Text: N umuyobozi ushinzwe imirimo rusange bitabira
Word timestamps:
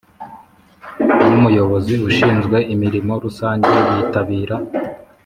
N 1.33 1.33
umuyobozi 1.39 1.93
ushinzwe 2.09 2.57
imirimo 2.73 3.13
rusange 3.23 3.71
bitabira 3.95 4.57